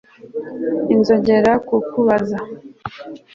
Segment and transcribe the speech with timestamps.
[0.83, 2.39] Sinzongera kukubaza